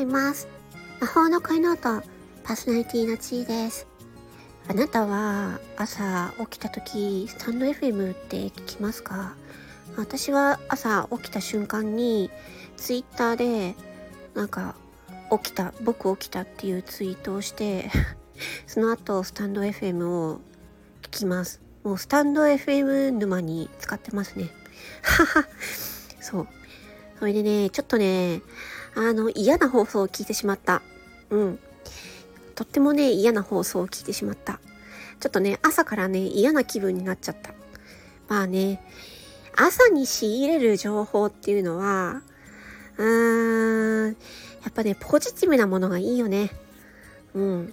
[0.00, 0.48] います。
[1.00, 1.80] 魔法の声の音、
[2.42, 3.86] パーソナリティのちーです。
[4.66, 9.34] あなたは朝起きた時、スタンド FM って聞きますか？
[9.96, 12.30] 私は朝起きた瞬間に、
[12.76, 13.74] ツイッターで、
[14.34, 14.74] なんか、
[15.30, 17.90] 起きた、僕起きたっていうツイートをして
[18.66, 20.40] その後、スタンド FM を
[21.02, 21.60] 聞きます。
[21.84, 24.50] もうスタンド FM 沼に使ってますね。
[25.02, 25.48] はは。
[26.20, 26.48] そう。
[27.18, 28.40] それでね、ちょっとね、
[28.94, 30.82] あの、嫌な放送を聞いてしまった。
[31.30, 31.58] うん。
[32.54, 34.60] とってもね、嫌な放送を聞いてしまった。
[35.20, 37.52] ちょっとね、朝からね、嫌な気分になっちゃった。
[38.28, 38.82] まあね、
[39.56, 42.22] 朝に仕入れる情報っていうのは、
[42.96, 44.14] うーん、や
[44.68, 46.50] っぱね、ポジティブなものがいいよね。
[47.34, 47.72] うん。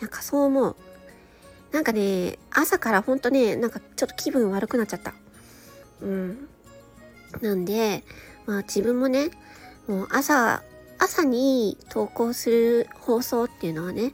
[0.00, 0.76] なんかそう思う。
[1.72, 5.14] なんかね、朝からほんとね、なんかちょっと気分悪くなっちゃった。
[6.00, 6.48] うん。
[7.40, 8.04] なんで、
[8.46, 9.30] まあ自分もね、
[9.88, 10.62] もう朝、
[10.98, 14.12] 朝に投稿する放送っていうのはね、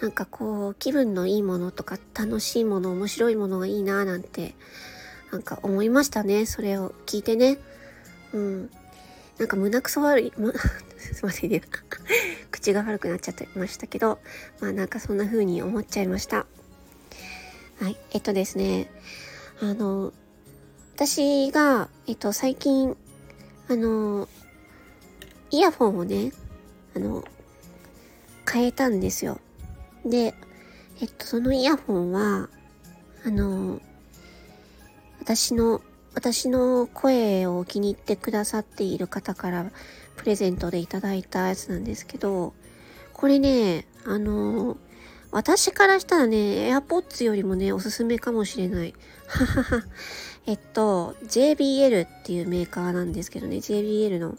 [0.00, 4.54] なんかこう、気分のいいものとか楽しいもの、面白いものがいいなぁなんて、
[5.32, 6.44] なんか思いましたね。
[6.44, 7.58] それを聞いてね。
[8.32, 8.70] うん。
[9.38, 10.52] なんか胸くそ悪い、む、
[10.98, 11.62] すいませんね。
[12.50, 14.18] 口が悪くなっちゃってましたけど、
[14.60, 16.46] まあなんかそんな風に思っちゃいました。
[17.80, 17.96] はい。
[18.12, 18.90] えっとですね、
[19.60, 20.12] あの、
[20.94, 22.96] 私が、えっと、最近、
[23.68, 24.28] あの、
[25.50, 26.32] イヤフォンをね、
[26.94, 27.24] あの、
[28.50, 29.40] 変えたんですよ。
[30.04, 30.34] で、
[31.00, 32.48] えっと、そのイヤホンは、
[33.24, 33.80] あの、
[35.20, 35.80] 私の、
[36.14, 39.70] 私の声を気に入ってくださっている方から
[40.16, 42.52] プレゼントでいただいたやつなんですけど、
[43.12, 44.76] これね、あの、
[45.30, 46.36] 私からしたらね、
[46.74, 48.94] AirPods よりもね、おすすめかもしれない。
[49.26, 49.84] ははは。
[50.46, 54.36] えっと、JBL っていうメーカーなんですけどね、JBL の。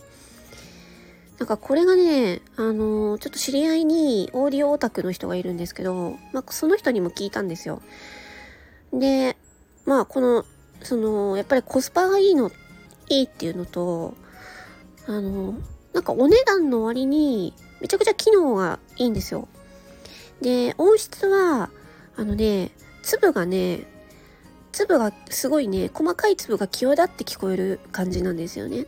[1.41, 7.81] なんかこれがね、あのー、ちょっと知り合いにオーディオオタクの人がいるんですけど、まあ、その人にも聞いたんですよ。
[8.93, 9.35] で、
[9.87, 10.45] まあ、この、
[10.83, 12.51] その、やっぱりコスパがいいの、
[13.09, 14.13] いいっていうのと、
[15.07, 15.55] あの、
[15.93, 19.47] なんかお値段の割に、めちゃくちゃ機能がいいんですよ。
[20.41, 21.71] で、音質は、
[22.17, 22.69] あのね、
[23.01, 23.87] 粒がね、
[24.73, 28.85] 粒がすごいね、細かい粒が際立って聞こえる感じなんですよね。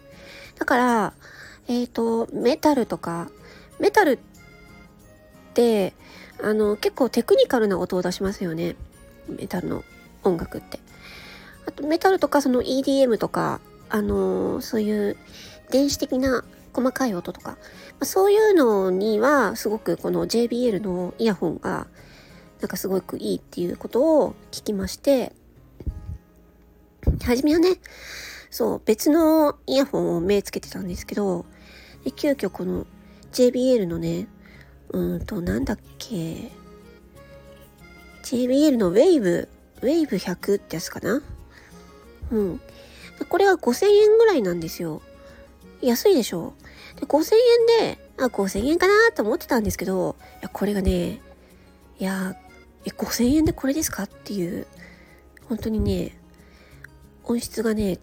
[0.57, 1.13] だから、
[1.67, 3.29] えっ、ー、と、メタルとか、
[3.79, 4.19] メタルっ
[5.53, 5.93] て、
[6.41, 8.75] あの、結構テクニカルな音を出しますよね。
[9.27, 9.83] メタルの
[10.23, 10.79] 音楽って。
[11.65, 13.61] あと、メタルとかその EDM とか、
[13.93, 15.17] あのそういう
[15.69, 16.43] 電子的な
[16.73, 17.57] 細かい音とか、ま
[18.01, 21.85] あ、そういうのにはすごくこの JBL のイヤホンが
[22.59, 25.33] なんかすごくいいっていうことを聞きまして、
[27.23, 27.77] はじめはね、
[28.53, 31.43] そう、別のイヤホンを目つけてたんですけど、
[32.03, 32.85] で急遽この
[33.31, 34.27] JBL のね、
[34.89, 36.51] うんと、なんだっけ、
[38.21, 39.47] JBL の Wave、
[39.81, 41.23] Wave100 ってやつかな？
[42.29, 42.61] うん。
[43.27, 45.01] これは5000円ぐらいなんですよ。
[45.81, 46.53] 安いでしょ？
[46.99, 47.33] で、5000
[47.79, 51.21] 円で、あ、5000円かなと思ってたんですけど、いや、これがね、
[51.97, 52.35] いや、
[52.85, 54.03] 5000円でこれですか？
[54.03, 54.67] っていう、
[55.49, 56.15] 本当にね、
[57.23, 57.97] 音質がね、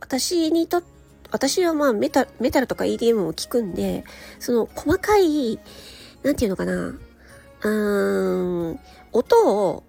[0.00, 0.82] 私にと
[1.30, 4.04] 私はまあメタメタルとか EDM を聞くんで、
[4.38, 5.58] その細かい、
[6.22, 8.80] なんていうのかな、うーん、
[9.12, 9.84] 音を、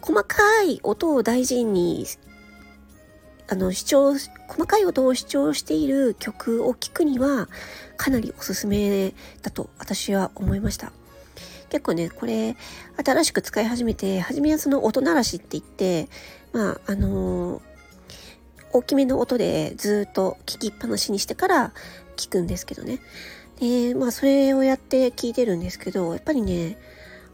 [0.00, 2.06] 細かい音を大事に
[3.50, 7.48] あの、視聴、細かい音を視聴している曲を聴くには、
[7.96, 10.92] かなりおすすめだと私は思いました。
[11.70, 12.56] 結構ね、これ、
[13.02, 16.10] 新しく使い始めて、初めはその音鳴らしって言って、
[16.52, 17.62] まあ、あのー、
[18.72, 21.72] 大きめの音でずっと聞きっぱなしにしてから
[22.16, 23.00] 聞くんですけどね。
[23.60, 26.78] で、まあ、それをやって聞いてるんですけど、やっぱりね、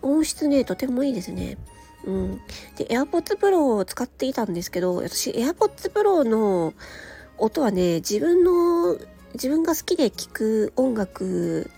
[0.02, 1.58] 音質ね、とてもいいですね。
[2.04, 2.40] うん。
[2.76, 6.74] で、AirPods Pro を使っていたんですけど、私 AirPods Pro の
[7.38, 8.98] 音はね、自分の、
[9.34, 11.70] 自分が好きで聴く音楽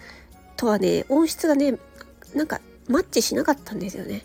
[0.57, 1.79] とはね、音質がね、
[2.35, 4.25] なんかマッチしなかったんですよね。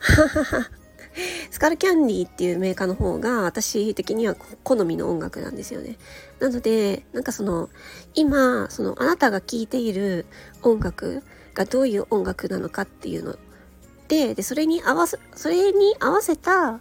[0.00, 0.70] ははは
[1.50, 5.98] スカルキャンディっていうメーカーの方が私的には好みの音楽なんですよね。
[6.38, 7.70] なので、なんかその、
[8.14, 10.26] 今、そのあなたが聴いている
[10.62, 11.22] 音楽
[11.54, 13.36] がどういう音楽なのかっていうの
[14.10, 16.80] て、で、それに合わせ、それに合わせた、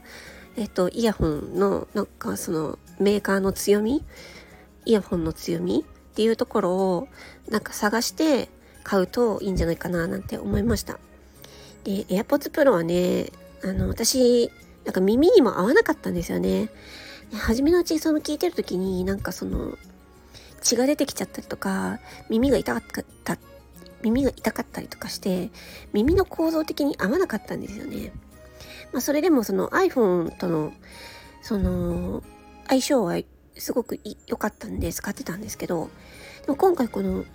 [0.57, 4.03] えっと、イヤホンの、なんかその、メーカーの強み
[4.83, 7.07] イヤホンの強みっていうところを、
[7.47, 8.49] なんか探して
[8.83, 10.99] 買うといいんじゃないかな、なんて思いました。
[11.83, 13.31] で、AirPods Pro はね、
[13.63, 14.51] あの、私、
[14.85, 16.69] なんか耳にも合わなかったんですよね。
[17.33, 19.77] 初めのうちその聞いてる時になんかその
[20.61, 23.37] 血が出てきちゃったりとか、耳が痛かった、
[24.01, 25.49] 耳が痛かったりとかして、
[25.93, 28.11] 耳の構造的に合わなかったんですよね。
[28.91, 30.73] まあ、それでもその iPhone との、
[31.41, 32.23] その、
[32.67, 33.19] 相性は
[33.57, 35.89] すごく良かったんで使ってたんですけど、
[36.45, 37.25] でも今回この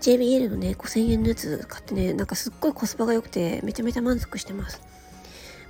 [0.00, 4.80] JBL のね、5000円のやつ買ってね、なんかすっごいコスパが良くて、めちゃめちゃ満足してます。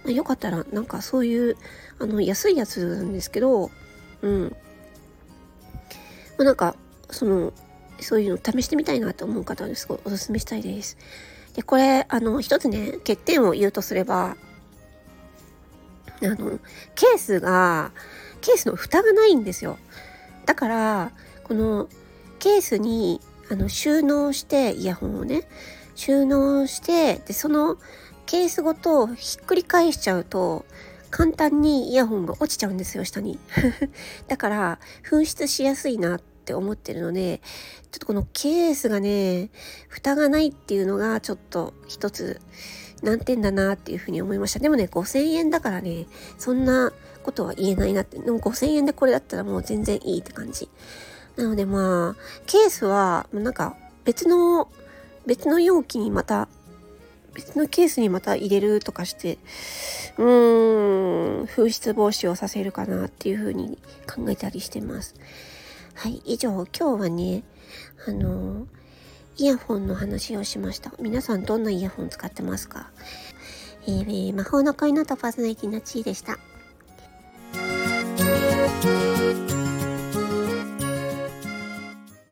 [0.05, 1.57] まあ、よかったら、なんかそういう、
[1.99, 3.71] あの、安いやつなんですけど、
[4.23, 4.57] うん。
[6.39, 6.77] まあ、なんか、
[7.11, 7.53] その、
[8.01, 10.97] そういうの試してみたいなと思う方はすごいおすすめしたいです。
[11.55, 14.37] で、これ、あの、一つね、欠点を言うとすれば、
[16.23, 16.59] あの、
[16.95, 17.93] ケースが、
[18.41, 19.79] ケースの蓋がないんですよ。
[20.47, 21.13] だから、
[21.45, 21.89] この
[22.39, 23.21] ケースに
[23.51, 25.43] あの収納してイヤホンをね
[25.95, 27.77] 収納してでその
[28.27, 30.65] ケースごとひっくり返しちゃうと
[31.11, 33.39] 簡単にイヤホンが落ちちゃうんですよ下に。
[34.29, 34.79] だから
[35.09, 37.41] 紛失しやすいなって思ってるので
[37.91, 39.51] ちょっとこのケースがね
[39.89, 42.41] 蓋がないっていうのがちょっと一つ
[43.03, 44.59] 難点だなっていうふうに思いました。
[44.59, 46.07] でもね5000円だからね
[46.39, 46.93] そんな
[47.23, 48.19] ことは言えないなって。
[48.19, 50.69] でも5000円でこれだったらもう全然いいって感じ。
[51.37, 54.71] なのでまあ、ケースは、なんか別の、
[55.27, 56.49] 別の容器にまた、
[57.35, 59.39] 別のケースにまた入れるとかして、
[60.19, 65.15] うーん、紛失防止をさせるかなっていうふうに考えたりしてます。
[65.95, 67.43] はい、以上、今日はね、
[68.07, 68.67] あの、
[69.39, 70.93] イヤホンの話をしました。
[71.01, 72.91] 皆さんどんなイヤホン使ってますか？
[73.87, 76.39] えー、魔法の恋のとパーソナリティの地位でした。